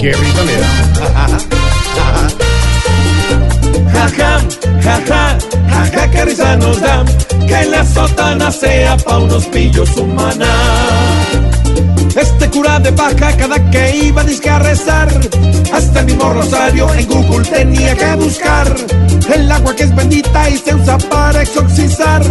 Qué 0.00 0.12
risa 0.12 0.42
me 0.44 0.52
da. 0.56 0.70
Jaja, 3.92 4.40
jaja, 4.82 5.38
jaja, 5.68 6.10
qué 6.10 6.24
risa 6.24 6.56
nos 6.56 6.80
da 6.80 7.04
que 7.46 7.64
la 7.66 7.84
sotana 7.84 8.50
sea 8.50 8.96
pa' 8.96 9.18
unos 9.18 9.46
pillos 9.46 9.96
humana. 9.96 10.46
Este 12.16 12.50
cura 12.50 12.78
de 12.80 12.92
paja 12.92 13.36
cada 13.36 13.70
que 13.70 13.96
iba 14.04 14.22
disque 14.24 14.50
a 14.50 14.58
rezar, 14.58 15.08
hasta 15.72 16.00
el 16.00 16.06
mismo 16.06 16.32
rosario 16.32 16.92
en 16.94 17.06
Google 17.08 17.44
tenía 17.48 17.94
que 17.96 18.14
buscar 18.16 18.74
el 19.34 19.50
agua 19.50 19.74
que 19.74 19.84
es 19.84 19.94
bendita 19.94 20.50
y 20.50 20.58
se 20.58 20.74
usa 20.74 20.98
para 20.98 21.42
exorcizar. 21.42 22.22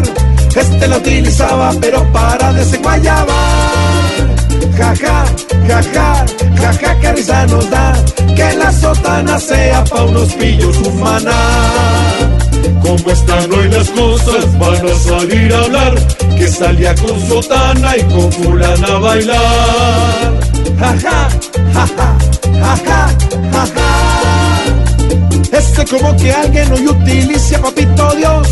Este 0.55 0.87
la 0.87 0.97
utilizaba 0.97 1.73
pero 1.81 2.03
para 2.11 2.53
desenguayabar. 2.53 3.33
Jaja, 4.77 5.25
jaja, 5.67 6.25
jaja, 6.55 6.99
qué 6.99 7.11
risa 7.13 7.45
nos 7.47 7.69
da 7.69 7.93
que 8.35 8.53
la 8.57 8.71
sotana 8.71 9.39
sea 9.39 9.83
pa' 9.83 10.03
unos 10.03 10.33
pillos 10.33 10.77
humana. 10.77 11.33
Como 12.81 13.09
están 13.11 13.51
hoy 13.51 13.69
las 13.69 13.89
cosas, 13.89 14.59
van 14.59 14.89
a 14.89 14.95
salir 14.95 15.53
a 15.53 15.59
hablar 15.59 15.93
que 16.37 16.47
salía 16.47 16.93
con 16.95 17.19
sotana 17.27 17.97
y 17.97 18.03
con 18.03 18.31
fulana 18.31 18.87
a 18.87 18.99
bailar. 18.99 20.39
Jaja, 20.79 21.29
jaja, 21.73 22.17
jaja, 22.61 23.09
jaja. 23.51 23.93
Este 25.51 25.85
como 25.85 26.15
que 26.17 26.31
alguien 26.31 26.71
hoy 26.73 26.87
utilice 26.87 27.55
a 27.55 27.61
papito 27.61 28.11
Dios 28.15 28.47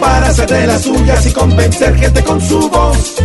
para 0.00 0.28
hacer 0.28 0.48
de 0.48 0.66
las 0.66 0.82
suyas 0.82 1.26
y 1.26 1.32
convencer 1.32 1.96
gente 1.96 2.22
con 2.22 2.40
su 2.40 2.68
voz. 2.70 3.16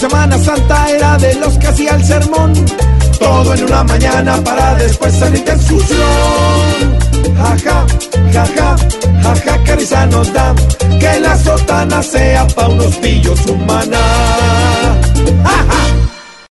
Semana 0.00 0.38
Santa 0.38 0.90
era 0.90 1.18
de 1.18 1.34
los 1.34 1.58
que 1.58 1.66
hacía 1.66 1.94
el 1.94 2.02
sermón. 2.02 2.54
Todo 3.18 3.52
en 3.52 3.64
una 3.64 3.84
mañana 3.84 4.42
para 4.42 4.74
después 4.76 5.12
salir 5.14 5.44
de 5.44 5.58
sución. 5.58 6.98
Jaja, 7.36 7.86
jaja, 8.32 8.76
jaja, 9.22 9.64
que 9.64 9.76
risa 9.76 10.06
nos 10.06 10.32
da 10.32 10.54
que 10.98 11.20
la 11.20 11.36
sotana 11.36 12.02
sea 12.02 12.46
pa' 12.46 12.68
unos 12.68 12.96
pillos 12.96 13.44
humana. 13.44 13.98
Jaja. 13.98 14.29